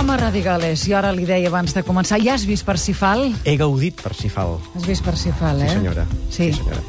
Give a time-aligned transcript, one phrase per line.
[0.00, 3.26] Jaume Radigales, i ara li deia abans de començar, ja has vist Parsifal?
[3.44, 4.54] He gaudit Parsifal.
[4.72, 5.66] Has vist Parsifal, eh?
[5.68, 6.06] Sí, senyora.
[6.30, 6.46] Sí.
[6.46, 6.80] sí senyora.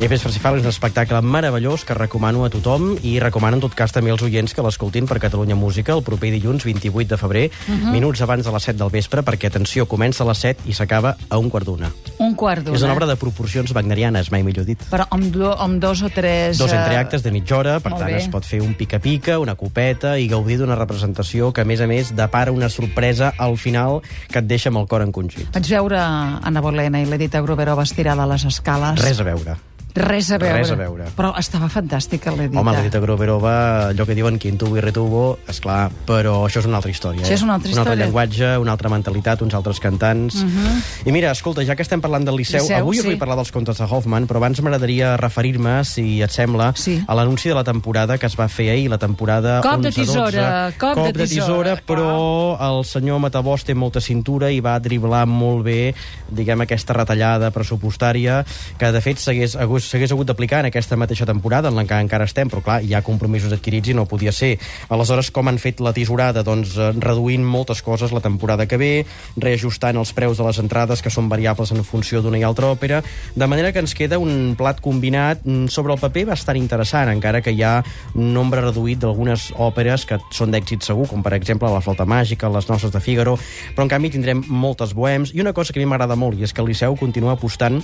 [0.00, 3.76] He vist Parsifal, és un espectacle meravellós que recomano a tothom i recomano en tot
[3.76, 7.44] cas també als oients que l'escoltin per Catalunya Música el proper dilluns 28 de febrer,
[7.50, 7.84] uh Mhm.
[7.84, 7.92] -huh.
[7.92, 11.18] minuts abans de les 7 del vespre, perquè, atenció, comença a les 7 i s'acaba
[11.28, 11.92] a un quart d'una.
[12.34, 12.76] Un quart d'una.
[12.76, 14.80] És una obra de proporcions wagnerianes, mai millor dit.
[14.90, 16.58] Però amb, do, amb dos o tres...
[16.58, 18.22] Dos eh, entreactes de mitja hora, per molt tant bé.
[18.22, 21.88] es pot fer un pica-pica, una copeta i gaudir d'una representació que, a més a
[21.90, 25.52] més, depara una sorpresa al final que et deixa amb el cor encongit.
[25.54, 28.98] Vaig veure Anna Bolena i l'Edita Gruberova estirada a les escales.
[29.04, 29.56] Res a veure.
[29.94, 30.58] Res a veure.
[30.58, 31.04] Res a veure.
[31.14, 32.58] Però estava fantàstica l'Edita.
[32.58, 33.52] Home, l'Edita Groverova,
[33.92, 37.22] allò que diuen quien tuvo i retuvo, és clar, però això és una altra història.
[37.22, 37.38] Això eh?
[37.38, 38.04] és una altra Un altre història.
[38.04, 40.34] llenguatge, una altra mentalitat, uns altres cantants...
[40.42, 40.82] Uh -huh.
[41.06, 43.06] I mira, escolta, ja que estem parlant del Liceu, Liceu, avui sí.
[43.06, 47.04] vull parlar dels contes de Hoffman, però abans m'agradaria referir-me, si et sembla, Sí.
[47.06, 49.94] a l'anunci de la temporada que es va fer ahir, la temporada Cop de 11-12.
[49.94, 54.78] tisora, cop de de tisora, tisora, però el senyor Matabós té molta cintura i va
[54.80, 55.94] driblar molt bé,
[56.28, 58.44] diguem, aquesta retallada pressupostària
[58.78, 61.98] que, de fet, s'hagués hagués, s'hagués hagut d'aplicar en aquesta mateixa temporada, en la que
[62.00, 64.54] encara estem, però, clar, hi ha compromisos adquirits i no podia ser.
[64.92, 66.44] Aleshores, com han fet la tisorada?
[66.46, 68.92] Doncs eh, reduint moltes coses la temporada que ve,
[69.36, 73.02] reajustant els preus de les entrades, que són variables en funció d'una i altra òpera,
[73.34, 77.42] de manera que ens queda un plat combinat mm, sobre el paper bastant interessant, encara
[77.44, 77.76] que hi ha
[78.14, 82.50] un nombre reduït d'algunes òperes que són d'èxit segur, com per exemple La flauta màgica,
[82.52, 83.36] Les noces de Figaro,
[83.74, 86.46] però en canvi tindrem moltes bohems, i una cosa que a mi m'agrada molt, i
[86.46, 87.82] és que el Liceu continua apostant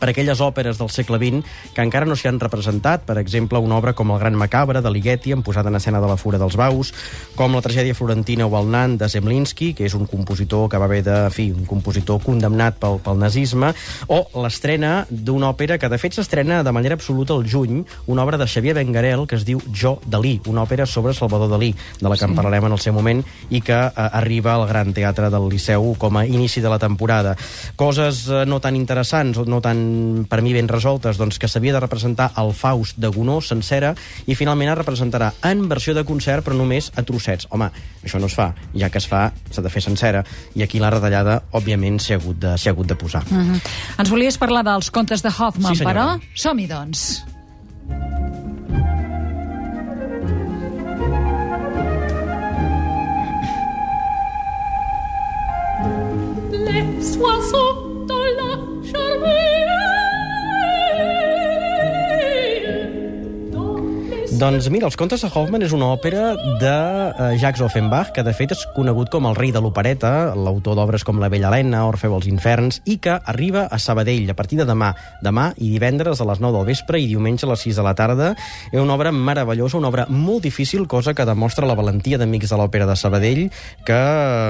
[0.00, 3.78] per aquelles òperes del segle XX que encara no s'hi han representat, per exemple, una
[3.78, 6.56] obra com El gran macabre, de Ligeti, en posada en escena de la Fura dels
[6.56, 6.92] Baus,
[7.36, 10.88] com la tragèdia florentina o el nan, de Zemlinsky, que és un compositor que va
[10.90, 11.16] haver de...
[11.26, 13.72] En fi, un compositor condemnat pel, pel nazisme,
[14.12, 18.38] o l'estrena d'una òpera que, de fet, s'estrena de manera absoluta al juny, una obra
[18.38, 22.14] de Xavier Bengarel que es diu Jo, Dalí, una òpera sobre Salvador Dalí, de la
[22.14, 22.30] que sí.
[22.30, 25.92] en parlarem en el seu moment, i que eh, arriba al Gran Teatre del Liceu
[25.98, 27.36] com a inici de la temporada.
[27.76, 29.75] Coses eh, no tan interessants, no tan,
[30.28, 33.94] per mi, ben resoltes, doncs que s'havia de representar el Faust de Gonó sencera
[34.26, 37.46] i finalment es representarà en versió de concert però només a trossets.
[37.50, 37.70] Home,
[38.04, 38.52] això no es fa.
[38.74, 42.16] Ja que es fa, s'ha de fer sencera i aquí la retallada, òbviament, s'hi ha,
[42.20, 43.22] hagut de- ha hagut de posar.
[43.30, 43.60] Uh -huh.
[43.98, 45.94] Ens volies parlar dels contes de Hoffman, Sí, senyora.
[46.16, 47.24] però som-hi, doncs.
[64.36, 66.72] Doncs mira, Els contes de Hoffman és una òpera de
[67.08, 71.06] uh, Jacques Offenbach, que de fet és conegut com el rei de l'opereta, l'autor d'obres
[71.08, 74.66] com La Bella Helena, Orfeu als Inferns, i que arriba a Sabadell a partir de
[74.68, 74.90] demà.
[75.24, 77.94] Demà i divendres a les 9 del vespre i diumenge a les 6 de la
[77.96, 78.34] tarda.
[78.68, 82.60] És una obra meravellosa, una obra molt difícil, cosa que demostra la valentia d'Amics de
[82.60, 83.42] l'Òpera de Sabadell,
[83.88, 84.02] que,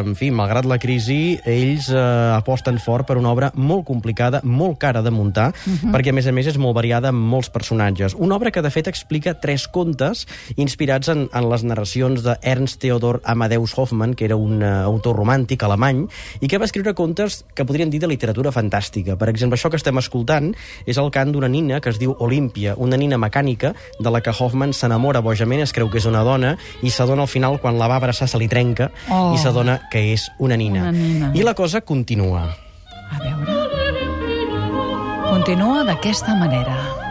[0.02, 2.02] en fi, malgrat la crisi, ells eh,
[2.34, 5.94] aposten fort per una obra molt complicada, molt cara de muntar, uh -huh.
[5.94, 8.18] perquè, a més a més, és molt variada amb molts personatges.
[8.18, 10.24] Una obra que, de fet, explica tres contes
[10.56, 15.18] inspirats en, en les narracions de Ernst Theodor Amadeus Hoffmann, que era un uh, autor
[15.20, 16.06] romàntic alemany,
[16.40, 19.18] i que va escriure contes que podríem dir de literatura fantàstica.
[19.20, 20.52] Per exemple, això que estem escoltant
[20.86, 24.32] és el cant d'una nina que es diu Olímpia, una nina mecànica de la que
[24.32, 27.90] Hoffmann s'enamora bojament, es creu que és una dona, i s'adona al final, quan la
[27.90, 29.34] va abraçar, se li trenca, Oh.
[29.34, 30.88] i s'adona que és una nina.
[30.88, 31.30] Una nina.
[31.34, 32.46] I la cosa continua.
[33.10, 33.56] A veure...
[35.26, 37.05] Continua d'aquesta manera.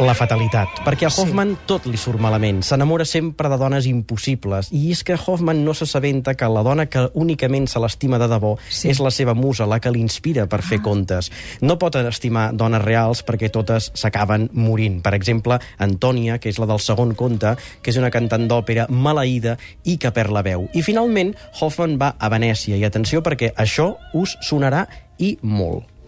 [0.00, 0.78] La fatalitat.
[0.86, 1.64] Perquè a Hoffman sí.
[1.68, 2.62] tot li surt malament.
[2.64, 4.70] S'enamora sempre de dones impossibles.
[4.72, 8.54] I és que Hoffman no s'assabenta que la dona que únicament se l'estima de debò
[8.70, 8.88] Sí.
[8.88, 11.30] és la seva musa, la que l'inspira per fer contes.
[11.60, 15.02] No pot estimar dones reals perquè totes s'acaben morint.
[15.02, 19.58] Per exemple, Antònia, que és la del segon conte, que és una cantant d'òpera maleïda
[19.84, 20.70] i que perd la veu.
[20.72, 22.76] I finalment, Hoffman va a Venècia.
[22.76, 24.86] I atenció perquè això us sonarà
[25.18, 25.99] i molt.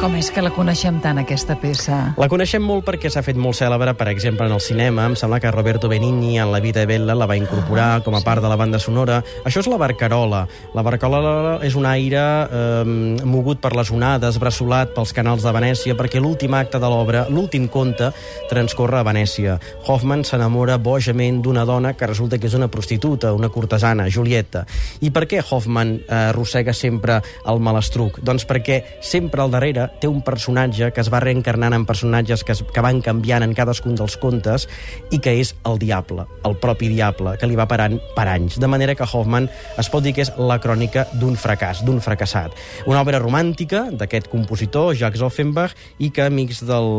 [0.00, 1.96] Com és que la coneixem tant, aquesta peça?
[2.16, 5.04] La coneixem molt perquè s'ha fet molt cèlebre, per exemple, en el cinema.
[5.04, 8.16] Em sembla que Roberto Benigni, en La vida de Bella, la va incorporar Ah, com
[8.16, 9.18] a part de la banda sonora.
[9.44, 10.46] Això és la barcarola.
[10.72, 12.84] La barcarola és un aire eh,
[13.28, 17.68] mogut per les onades, bressolat pels canals de Venècia, perquè l'últim acte de l'obra, l'últim
[17.68, 18.08] conte,
[18.48, 19.58] transcorre a Venècia.
[19.84, 24.64] Hoffman s'enamora bojament d'una dona que resulta que és una prostituta, una cortesana, Julieta.
[25.04, 28.22] I per què Hoffman eh, arrossega sempre el malastruc?
[28.24, 32.54] Doncs perquè sempre al darrere té un personatge que es va reencarnant en personatges que,
[32.56, 34.66] es, que van canviant en cadascun dels contes
[35.10, 38.58] i que és el diable, el propi diable, que li va parant per anys.
[38.60, 39.48] De manera que Hoffman
[39.80, 42.54] es pot dir que és la crònica d'un fracàs, d'un fracassat.
[42.90, 46.90] Una obra romàntica d'aquest compositor, Jacques Offenbach, i que amics del,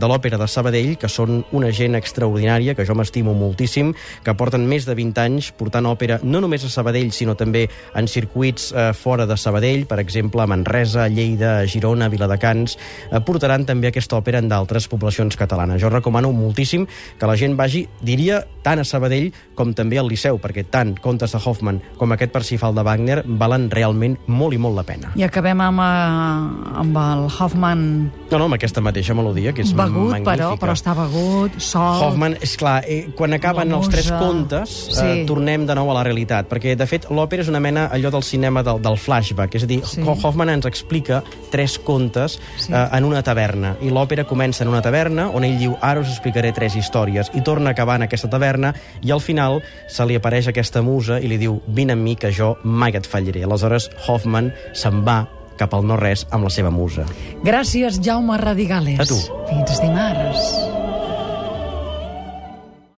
[0.00, 3.94] de l'òpera de Sabadell, que són una gent extraordinària, que jo m'estimo moltíssim,
[4.24, 7.66] que porten més de 20 anys portant òpera no només a Sabadell, sinó també
[7.96, 12.78] en circuits eh, fora de Sabadell, per exemple, a Manresa, Lleida, Girona, a Viladecans,
[13.12, 15.80] eh, portaran també aquesta òpera en d'altres poblacions catalanes.
[15.82, 16.86] Jo recomano moltíssim
[17.18, 21.32] que la gent vagi, diria, tant a Sabadell com també al Liceu, perquè tant contes
[21.32, 25.12] de Hoffman com aquest Parsifal de Wagner valen realment molt i molt la pena.
[25.16, 29.72] I acabem amb, eh, amb el Hoffman No, no, amb aquesta mateixa melodia, que és
[29.74, 30.30] begut, magnífica.
[30.30, 32.02] però, però està begut, sol...
[32.04, 35.04] Hoffman, és clar, eh, quan acaben els tres contes, Sí.
[35.04, 38.10] eh, tornem de nou a la realitat, perquè, de fet, l'òpera és una mena allò
[38.10, 40.00] del cinema del, del flashback, és a dir, Sí.
[40.02, 40.08] sí.
[40.22, 42.72] Hoffman ens explica tres contes Sí.
[42.72, 46.12] eh, en una taverna, i l'òpera comença en una taverna on ell diu, ara us
[46.12, 50.18] explicaré tres històries, i torna a acabar en aquesta taverna, i al final se li
[50.18, 53.44] apareix aquesta musa i li diu, vine amb mi que jo mai et fallaré.
[53.44, 55.24] Aleshores, Hoffman se'n va
[55.60, 57.04] cap al no-res amb la seva musa.
[57.44, 59.00] Gràcies, Jaume Radigales.
[59.00, 59.20] A tu.
[59.50, 60.69] Fins dimarts.